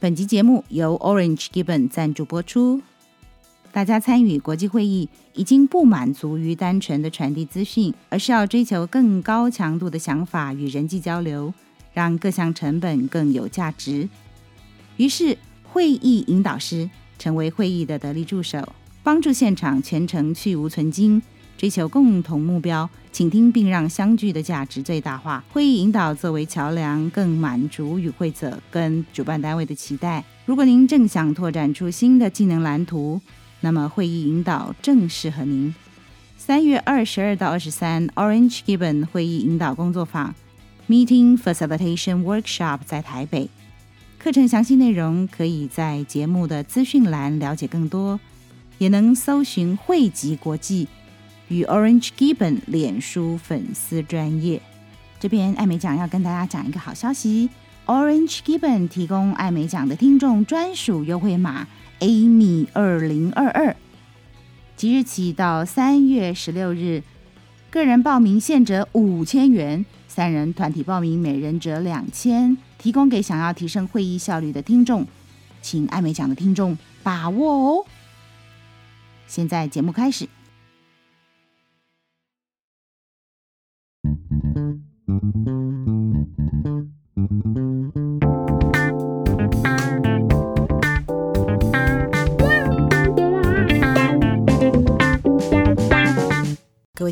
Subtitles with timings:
[0.00, 2.80] 本集节目由 Orange Gibbon 赞助播出。
[3.72, 11.52] 大家参与国际会议，已经不满足于单纯的传递资讯，而是要追求更高强度的想法与人际交流，
[11.92, 14.08] 让各项成本更有价值。
[14.98, 16.88] 于是，会议引导师
[17.18, 18.72] 成为会议的得力助手，
[19.02, 21.20] 帮助现场全程去芜存菁。
[21.58, 25.44] 追求共同目标，倾听并让相聚的价值最大化。
[25.52, 30.24] 会议引导作为桥梁，更满足与会者跟主办单位的期待。
[30.46, 33.20] 如果您正想拓展出新的技能蓝图，
[33.60, 35.74] 那么会议引导正适合您。
[36.36, 40.32] 三月二十二到二十三，Orange Gibbon 会议引导工作坊
[40.88, 43.50] Meeting Facilitation Workshop 在台北。
[44.16, 48.20] 课程详细内容可以在节目的资讯栏了解更多，
[48.78, 50.86] 也能搜寻汇集国际。
[51.48, 54.60] 与 Orange Gibbon 脸书粉丝专业，
[55.18, 57.48] 这边艾美奖要跟大家讲一个好消息
[57.86, 61.66] ：Orange Gibbon 提供艾美奖的听众专属优惠码
[62.00, 63.74] Amy 二零二二，
[64.76, 67.02] 即日起到三月十六日，
[67.70, 75.06] 个人报名现折五千元，三人团体报名每人折两千，提供给想要提升会议效率的听众，
[75.62, 77.86] 请艾美奖的听众把握哦。
[79.26, 80.28] 现在节目开始。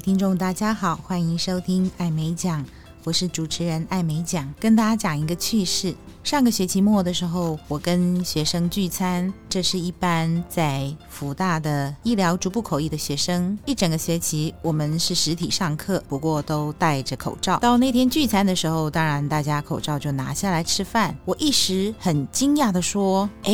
[0.07, 2.65] 听众，大家好，欢迎收听艾美奖，
[3.03, 5.93] 我是主持人艾美奖，跟大家讲一个趣事。
[6.23, 13.59] 上个学期末的时候，我跟学生聚餐，这是一班在辅大的医疗逐步口译的学生。
[13.65, 17.59] 一整个学期我们是实体上课，不过都戴着口罩。
[17.59, 21.17] 到那天聚餐的时候，当然大家口罩就拿下来吃饭。
[21.25, 23.53] 我一时很惊讶地说：“哎。”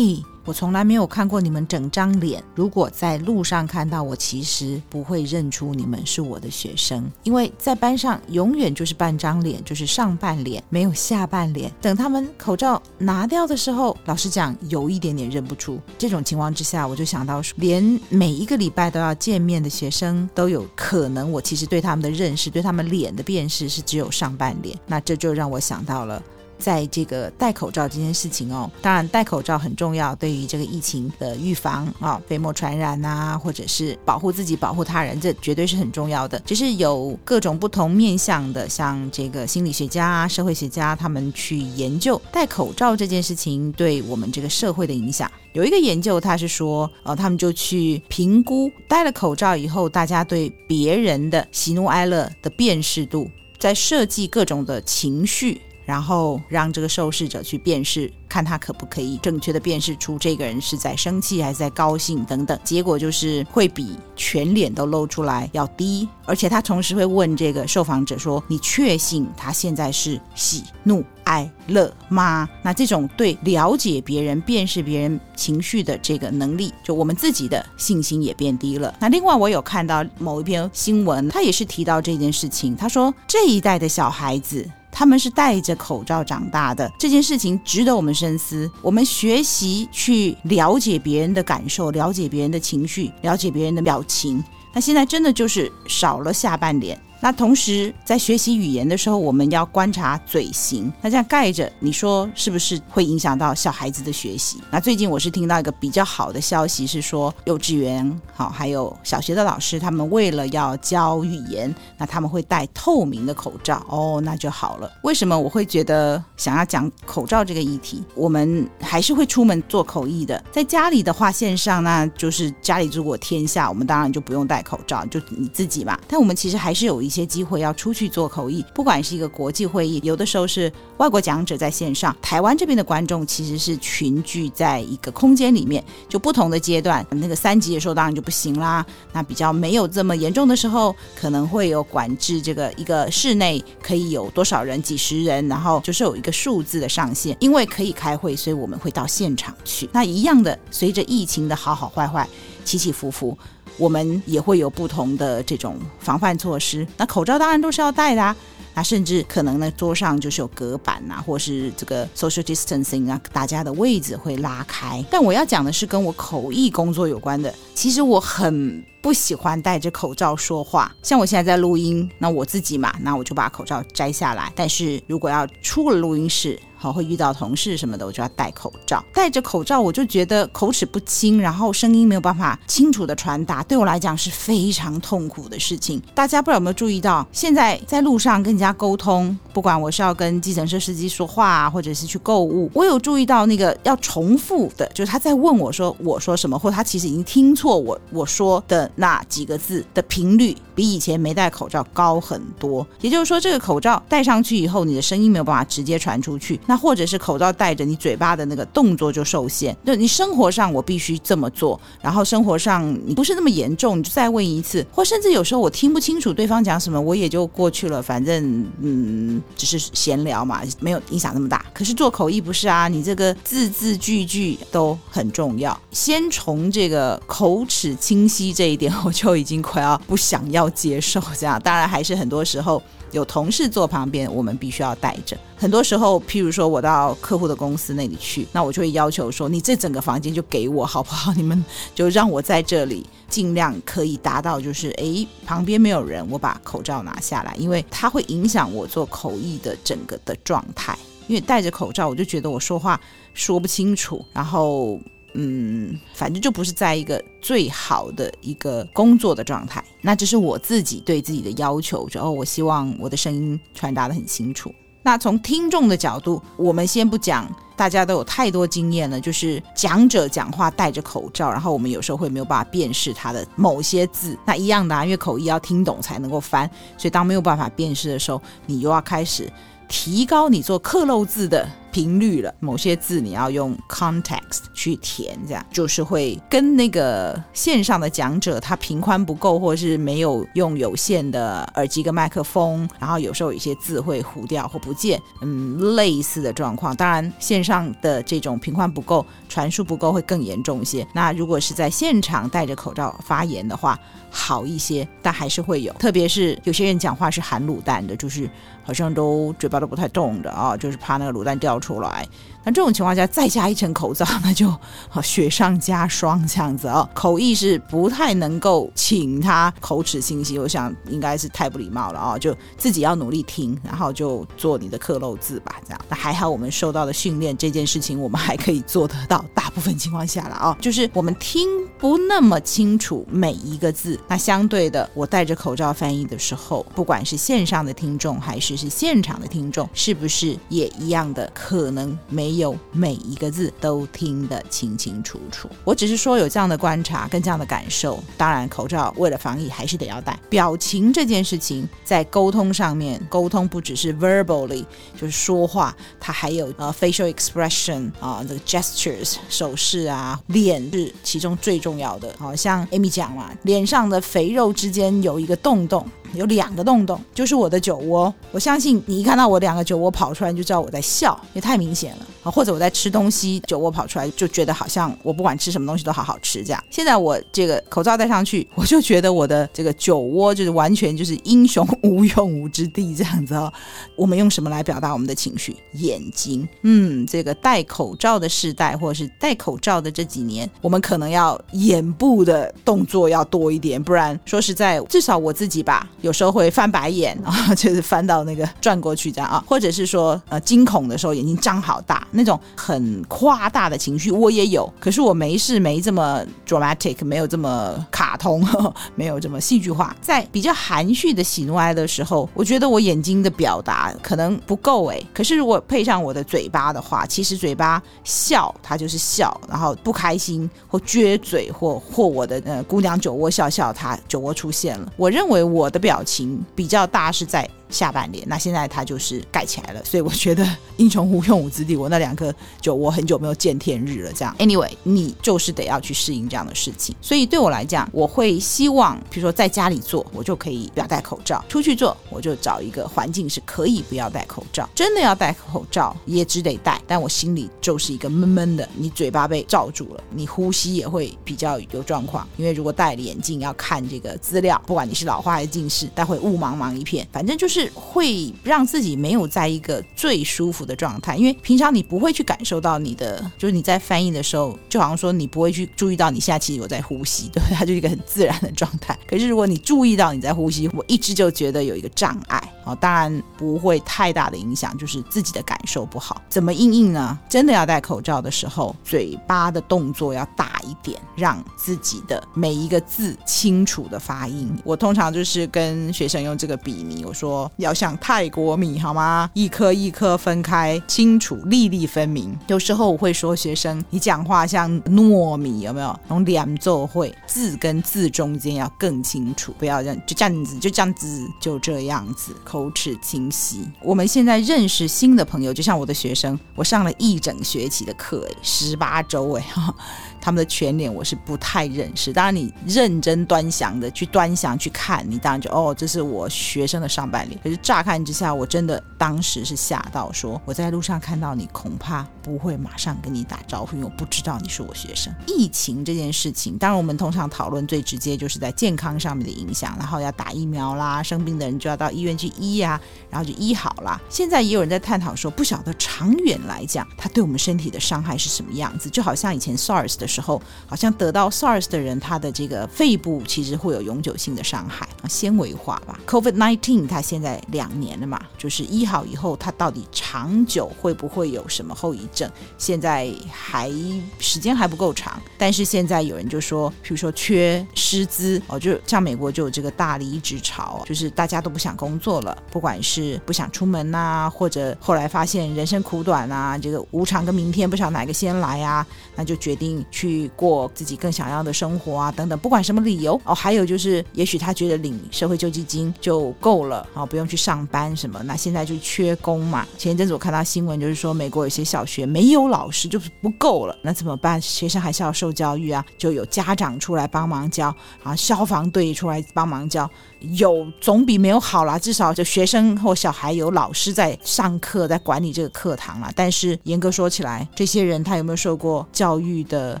[0.44, 2.42] 我从来没有看过你们整张脸。
[2.54, 11.72] 如果在路上看到我，其实不会认出你们是我的学生，因为在班上永远就是半张脸，就是上半脸，没有下半脸。
[11.80, 15.80] 等他们口罩拿掉的时候，老实讲，有一点点认不出。
[15.96, 24.78] 这种情况之下，我就想到说，连每一个礼拜都要见面的学生都有可能，我其实对他们的认识，对他们脸的辨识是只有上半脸。
[24.86, 26.22] 那这就让我想到了。
[26.64, 36.40] 在这个戴口罩这件事情哦，当然戴口罩很重要，对于这个疫情的预防啊、飞沫传染啊，或者是保护自己、保护他人，这绝对是很重要的。
[36.40, 45.30] 只是有各种不同面向的，像这个心理学家、社会学家，他们去研究戴口罩这件事情对我们这个社会的影响。
[45.52, 55.60] 有一个研究，他是说，呃，他们就去评估戴了口罩以后，大家对别人的喜怒哀乐的辨识度，在设计各种的情绪。
[55.84, 62.58] 然后让这个受试者去辨识，看他可不可以正确的辨识出这个人是在生气还是在高兴等等。
[62.64, 78.94] 结果就是会比全脸都露出来要低，而且他同时会问这个受访者说：“你确信他现在是喜怒哀乐吗？”那这种对了解别人、辨识别人情绪的这个能力，就我们自己的信心也变低了。
[78.98, 84.66] 那另外我有看到某一篇新闻，他也是提到这件事情，他说这一代的小孩子。
[84.96, 88.70] 他们是戴着口罩长大的，这件事情值得我们深思。
[88.80, 94.42] 我们学习去了解别人的感受，了解别人的情绪，了解别人的表情。
[94.72, 96.96] 那现在真的就是少了下半脸。
[97.20, 100.92] 那同时，在学习语言的时候，我们要观察嘴型。
[101.00, 104.60] 那这样盖着，你说是不是会影响到小孩子的学习？
[104.70, 113.82] 那最近我是听到一个比较好的消息，是说幼稚园好还有小学的老师，他们为了要教语言，那他们会戴透明的口罩。
[113.88, 114.92] 哦，那就好了。
[115.02, 118.04] 为什么我会觉得想要讲口罩这个议题？
[118.14, 125.98] 我们还是会出门做口译的，在家里的话，线上那就是家里如果天下，我们当然就不用戴口罩，就你自己嘛。
[126.06, 127.14] 但我们其实还是有一。
[127.14, 138.84] 些机会要出去做口译，不管是一个国际会议，有的时候是外国讲者在线上，台湾这边的观众其实是群聚在一个空间里面，就不同的阶段，那个三级的时候当然就不行啦。
[139.12, 147.36] 那比较没有这么严重的时候，可能会有管制，这个一个室内可以有多少人，几十人，然后就是有一个数字的上限。
[147.38, 149.88] 因为可以开会，所以我们会到现场去。
[149.92, 152.28] 那一样的，随着疫情的好好坏坏，
[152.64, 153.38] 起起伏伏。
[153.76, 158.34] 我们也会有不同的这种防范措施，那口罩当然都是要戴的啊。
[158.76, 165.04] 那甚至可能呢，桌上就是有隔板啊，或是这个 social distancing 啊，大家的位置会拉开。
[165.08, 167.54] 但我要讲的是跟我口译工作有关的。
[167.72, 170.90] 其实我很不喜欢戴着口罩说话。
[171.02, 174.50] 像我现在在录音，那我自己嘛，那我就把口罩摘下来。
[174.56, 179.02] 但是如果要出了录音室，好，会遇到同事什么的，我就要戴口罩。
[179.12, 186.02] 戴着口罩，我就觉得口齿不清，然后声音没有办法清楚的传达，对我来讲是非常痛苦的事情。
[186.14, 202.86] 大家不知道有没有注意到，现在在路上跟人家沟通，不管我是要跟计程车司机说话，或者是去购物，我有注意到那个要重复的，就是他在问我说我说什么，或他其实已经听错我我说的那几个字的频率，比以前没戴口罩高很多。
[203.00, 206.58] 也就是说，这个口罩戴上去以后，你的声音没有办法直接传出去。
[206.66, 209.76] 那或者是口罩戴着，你嘴巴的那个动作就受限。
[209.84, 221.64] 对，你生活上我必须这么做，然后生活上你不是那么严重，你就再问一次，或甚至有时候我听不清楚对方讲什么，我也就过去了，反正嗯，只是闲聊嘛，没有影响那么大。
[221.72, 225.78] 可是做口译不是啊，你这个字字句句都很重要。
[225.90, 231.60] 先从这个口齿清晰这一点， 我就已经快要不想要接受这样。
[231.60, 232.82] 当然还是很多时候。
[233.12, 235.38] 有同事坐旁边，我们必须要戴着。
[235.56, 241.32] 很多时候，譬如说我到客户的公司那里去，那我就会要求说：“你这整个房间就给我好不好？
[241.38, 241.64] 你们
[241.94, 250.98] 就让我在这里，尽量可以达到就是，诶，旁边没有人，我把口罩拿下来，因为它会影响我做口译的整个的状态。
[251.28, 253.00] 因为戴着口罩，我就觉得我说话
[253.32, 254.98] 说不清楚，然后。”
[255.34, 259.84] 嗯，反正就不是在一个最好的一个工作的状态。
[260.00, 264.72] 那这是我自己对自己的要求，然后我希望我的声音传达得很清楚。
[265.02, 267.46] 那从听众的角度，我们先不讲，
[267.76, 274.38] 大家都有太多经验了，就是讲者讲话戴着口罩，然后我们有时候会没有办法辨识他的某些字。
[274.46, 276.66] 那一样的啊，因为口译要听懂才能够翻，
[276.96, 279.52] 所以当没有办法辨识的时候，你又要开始
[279.88, 281.68] 提高你做克漏字的。
[281.94, 296.96] 频率了，某些字你要用 context 去填，这样就是会跟那个线上的讲者他频宽不够，或者是没有用有线的耳机跟麦克风，然后有时候有些字会糊掉或不见，嗯，类似的状况。
[296.96, 301.06] 当然，线上的这种频宽不够、传输不够会更严重一些。
[301.12, 303.96] 那如果是在现场戴着口罩发言的话，
[304.30, 305.92] 好一些，但还是会有。
[305.92, 308.50] 特别是有些人讲话是含卤蛋的，就是
[308.82, 312.26] 好像都嘴巴都不太动的啊，就是怕那个卤蛋掉出来。
[312.64, 314.74] 那这种情况下再加一层口罩，那就
[315.22, 317.06] 雪上加霜这样子哦。
[317.12, 322.38] 口译是不太能够请他口齿清晰，我想应该是太不礼貌了哦。
[322.38, 326.00] 就自己要努力听，然后就做你的克漏字吧，这样。
[326.08, 329.44] 那还好我们受到的训练，这件事情我们还可以做得到。
[329.54, 331.68] 大部分情况下了哦，就是我们听
[331.98, 334.18] 不那么清楚每一个字。
[334.28, 342.53] 那相对的，我戴着口罩翻译的时候，不管是线上的听众还是是现场的听众，是不是也一样的可能没。
[342.56, 345.68] 有每一个字都听得清清楚楚。
[345.84, 348.22] 我只是说有这样的观察跟这样的感受。
[348.36, 350.38] 当然，口罩为了防疫还是得要戴。
[350.48, 354.84] 表情这件事情在沟通上面，沟通不只是 verbally，
[355.16, 362.34] 就是说话，它还有呃 facial expression 啊，这个 gestures 手势啊，脸是其中最重要的。
[362.38, 366.06] 好像 Amy 讲嘛，脸上的肥肉之间有一个洞洞。
[366.36, 368.32] 有两个洞洞，就是我的酒窝。
[368.50, 372.50] 我相信你一看到我两个酒窝跑出来，就知道我在笑，也太明显了啊！
[372.50, 376.84] 或者我在吃东西，酒窝跑出来，就觉得好像我不管吃什么东西都好好吃这样。
[376.90, 383.72] 现在我这个口罩戴上去，我就觉得我的这个酒窝就是完全就是英雄无用武之地这样子哦。
[384.16, 385.76] 我们用什么来表达我们的情绪？
[385.94, 386.68] 眼睛。
[386.82, 396.08] 嗯，这个戴口罩的时代，或者是戴口罩的这几年，我们可能要眼部的动作要多一点，不然说实在，至少我自己吧。
[396.24, 410.14] 有时候会翻白眼 啊，就是翻到那个转过去这样啊，或者是说呃惊恐的时候眼睛张好大，那种很夸大的情绪我也有，可是我没事没这么 dramatic，没有这么卡通，呵 呵没有这么戏剧化。
[410.20, 425.10] 在比较含蓄的喜怒哀的时候，我觉得我眼睛的表达可能不够哎，可是如果配上我的嘴巴的话，其实嘴巴笑它就是笑，然后不开心或撅嘴或或我的呃姑娘酒窝笑笑，它酒窝出现了。
[425.16, 431.94] 我认为我的表情比较大是在下半年，那现在它就是盖起来了，所以我觉得英雄无用武之地。
[431.94, 434.54] 我那两颗就我很久没有见天日了，这样。
[434.58, 437.14] Anyway，你就是得要去适应这样的事情。
[437.22, 444.88] 所以对我来讲，我会希望，比如说在家里做，我就可以不要戴口罩；出去做，我就找一个环境是可以不要戴口罩。
[444.92, 448.88] 真的要戴口罩，也只得戴，但我心里就是一个闷闷的。
[448.96, 452.46] 你嘴巴被罩住了，你呼吸也会比较有状况。
[452.56, 457.83] 因为如果戴了眼镜要看这个资料，不管你是老花还是近视，但会雾茫茫一片，反正就是。
[457.92, 469.18] 会让自己没有在一个最舒服的状态，因为平常你不会去感受到你的，就是你在翻译的时候，就好像说你不会去注意到你现在其实有在呼吸，对， 它就是一个很自然的状态。
[469.26, 472.62] 可是如果你注意到你在呼吸，我一直就觉得有一个障碍。
[472.86, 476.42] 哦，当然不会太大的影响，就是自己的感受不好。
[476.50, 477.38] 怎么应应呢？
[477.48, 484.70] 真的要戴口罩的时候，嘴巴的动作要大一点，让自己的每一个字清楚的发音。
[484.84, 489.50] 我通常就是跟学生用这个比拟，我说要像泰国米好吗？
[489.54, 492.56] 一颗一颗分开，清楚，粒粒分明。
[492.66, 496.18] 有时候我会说学生，你讲话像糯米，有没有？
[496.28, 502.54] 从两奏会字跟字中间要更清楚，不要这样，就这样子，就这样子，就这样子。
[502.64, 503.88] 口齿清晰。
[504.02, 509.94] 我们现在认识新的朋友，就像我的学生，我上了一整学期的课，哎，十八周，哎，哈。
[510.44, 517.58] 他们的全脸我是不太认识，当然你认真端详的去端详去看，你当然就哦，这是我学生的上半脸。
[517.64, 525.32] 可是乍看之下，我真的当时是吓到说，我在路上看到你，恐怕不会马上跟你打招呼，因为我不知道你是我学生。
[525.46, 534.20] 疫情这件事情，当然我们通常讨论最直接就是在健康上面的影响，然后要打疫苗啦，生病的人就要到医院去医呀、啊，然后就医好了。
[534.28, 546.18] 现在也有人在探讨说，不晓得长远来讲，它对我们身体的伤害是什么样子，就好像以前 SARS 的时时候，好像得到 SARS 的人，他的这个肺部其实会有永久性的伤害，纤维化吧。
[546.26, 552.50] COVID-19 它现在两年了嘛，就是医好以后，它到底长久会不会有什么后遗症？
[552.76, 553.92] 现在还
[554.40, 555.40] 时间还不够长。
[555.56, 570.23] 但是现在有人就说，譬如说缺师资哦，就像美国就有这个大离职潮，就是大家都不想工作了，不管是不想出门呐，或者后来发现人生苦短啊，这个无常跟明天不晓得哪个先来啊，那就决定去。
[570.24, 578.42] 去过自己更想要的生活啊，等等，不管什么理由哦，还有就是，也许他觉得领社会救济金就够了啊，不用去上班什么。
[578.44, 579.86] 那现在就缺工嘛。
[579.98, 584.58] 前一阵子我看到新闻，就是说美国有些小学没有老师，就是不够了，那怎么办？
[584.58, 590.08] 学生还是要受教育啊，就有家长出来帮忙教，啊，消防队出来帮忙教。
[590.56, 596.32] 有总比没有好啦，至少就学生或小孩有老师在上课，在管理这个课堂啦。
[596.34, 600.00] 但是严格说起来，这些人他有没有受过教育的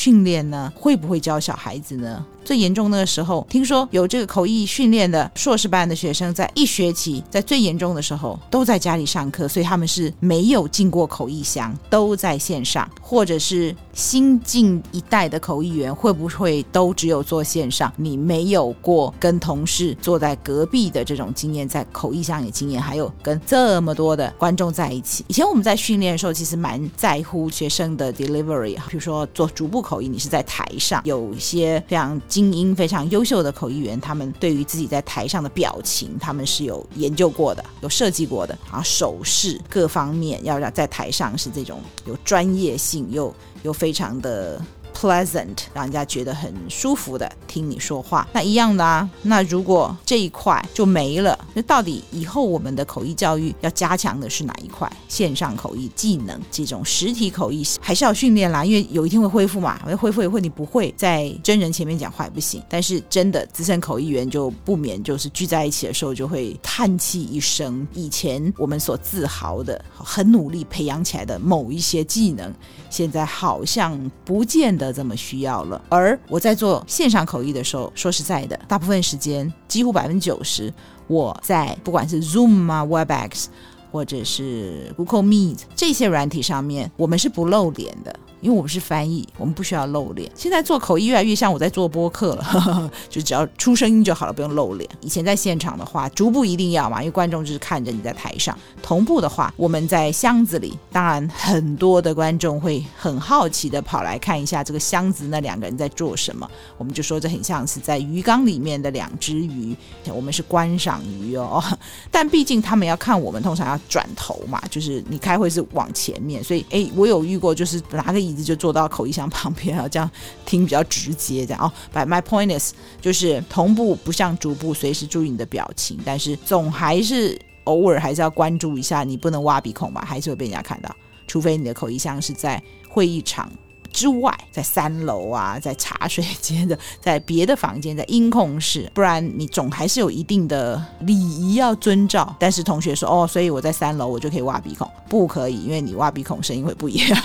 [0.00, 0.72] 训练呢？
[0.74, 2.24] 会不会教小孩子呢？
[2.44, 17.92] 最严重的时候，听说有这个口译训练的硕士班的学生，在一学期在最严重的时候都在家里上课，所以他们是没有进过口译箱，都在线上，或者是新进一代的口译员会不会都只有做线上？
[17.96, 25.24] 你没有过跟同事坐在隔壁的这种经验，在口译箱的经验，还有跟这么多的观众在一起。
[25.28, 32.20] 以前我们在训练的时候，其实蛮在乎学生的 delivery，比如说做逐步口译，你是在台上，有一些非常。
[32.40, 44.58] 精英非常优秀的口译员，他们对于自己在台上的表情，他们是有研究过的，有设计过的啊，手势各方面要让在台上是这种有专业性又又非常的。
[44.94, 49.08] Pleasant，让人家觉得很舒服的听你说话，那一样的啊。
[49.22, 54.90] 那如果这一块就没了，那到底以后我们的口译教育要加强的是哪一块？
[55.08, 59.80] 线上口译技能，这种实体口译还是要训练啦，因为有一天会恢复嘛。
[59.98, 62.62] 恢复以后你不会在真人前面讲话也不行。
[62.68, 67.86] 但是真的资深口译员就不免就是聚在一起的时候就会叹气一声。
[67.94, 72.52] 以前我们所自豪的、很努力培养起来的某一些技能，
[72.90, 74.90] 现在好像不见的。
[74.92, 80.70] 这么需要了，而我在做线上口译的时候，说实在的，大部分时间几乎百分之九十，
[81.06, 83.46] 我在不管是 Zoom 啊、Webex
[83.92, 88.14] 或者是 Google Meet 这些软体上面，我们是不露脸的。
[88.40, 90.30] 因为我们是翻译，我们不需要露脸。
[90.34, 94.88] 现在做口译越来越像我在做播客了，呵呵，就只要出声音就好了，不用露脸。
[95.02, 98.56] 以前在现场的话，逐步一定要嘛，因为观众就是看着你在台上。
[98.82, 106.50] 同步的话，我们在箱子里，当然很多的观众会很好奇的跑来看一下这个箱子那两个人在做什么。
[106.78, 111.62] 我们就说这很像是在鱼缸里面的两只鱼，我们是观赏鱼哦。
[112.10, 118.29] 但毕竟他们要看我们，通常要转头嘛，就是你开会是往前面，所以哎，我有遇过就是拿个。
[118.30, 120.10] 椅子就坐到口译箱旁边啊，这样
[120.46, 121.44] 听比较直接。
[121.44, 130.94] 这样哦，But my point is，就是同步不像逐步，随时注意你的表情，但是总还是偶尔还是要关注一下，你不能挖鼻孔吧，还是会被人家看到。
[131.26, 133.50] 除非你的口译箱是在会议场
[133.92, 142.34] 之外，在三楼啊，在茶水间的，在别的房间，在音控室，不然你总还是有一定的礼仪要遵照。
[142.38, 147.22] 但是同学说哦，所以我在三楼我就可以挖鼻孔，不可以，因为你挖鼻孔声音会不一样，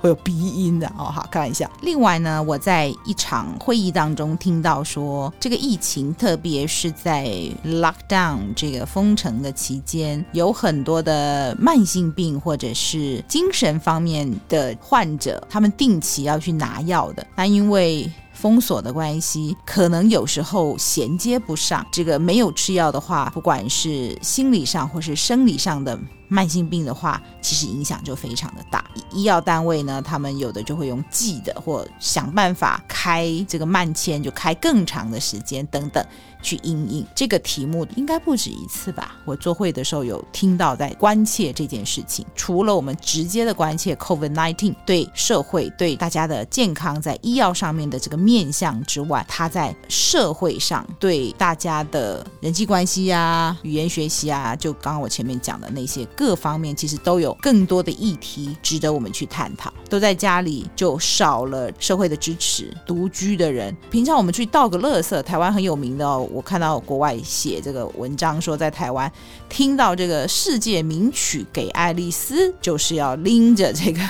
[0.00, 1.04] 会有鼻音的哦。
[1.04, 1.70] 好，开玩笑。
[1.82, 7.26] 另外呢，我在一场会议当中听到说，这个疫情，特别是在
[7.64, 17.26] lockdown 这个封城的期间，有很多的慢性病或者是精神方面的患者，他们定定期要去拿药的。
[17.36, 21.86] 那因为封锁的关系，可能有时候衔接不上。
[21.92, 25.98] 这个没有吃药的话，不管是心理上或是生理上的
[26.32, 28.84] 慢性病的话，其实影响就非常的大。
[29.10, 36.04] 医药单位呢，他们有的就会用记的，或想办法开这个慢签，就开更长的时间等等。
[36.44, 39.14] 去应应这个题目应该不止一次吧？
[39.24, 42.26] 我做会的时候有听到在关切这件事情。
[42.34, 59.74] 除了我们直接的关切 COVID-19 对社会对大家的健康在医药上面的这个面向之外，它在社会上对大家的人际关系啊、语言学习啊，就刚刚我前面讲的那些各方面，其实都有更多的议题值得我们去探讨。
[59.90, 66.24] 都在家里就少了社会的支持，独居的人，平常我们去倒个垃圾，台湾很有名的哦。
[66.30, 69.10] 我看到国外写这个文章说，在台湾
[69.48, 74.00] 听到这个世界名曲《给爱丽丝》，就是要拎着这个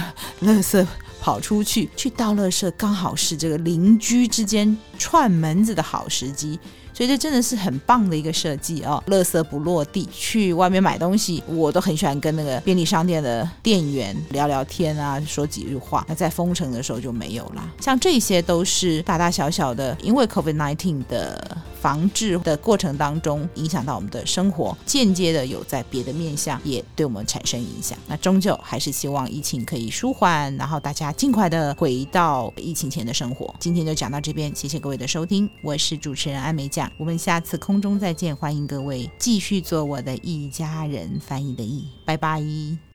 [0.42, 0.86] 垃圾
[1.18, 6.60] 跑出去去倒垃圾，刚好是这个邻居之间串门子的好时机。
[6.94, 10.08] 所以这真的是很棒的一个设计哦，垃圾不落地。
[10.12, 16.04] 去外面买东西，我都很喜欢跟那个便利商店的店员聊聊天啊，说几句话。
[16.08, 17.68] 那在封城的时候就没有啦。
[17.80, 27.98] 像这些都是大大小小的，因为 COVID-19 的防治的过程当中，影响到我们的生活，间接的有在别的面向也对我们产生影响。
[28.06, 33.52] 那终究还是希望疫情可以舒缓，然后大家尽快的回到疫情前的生活。
[33.58, 36.88] 今天就讲到这边，谢谢各位的收听，我是主持人艾美酱。
[36.96, 42.91] 我们下次空中再见，欢迎各位继续做我的一家人，翻译的译，拜拜。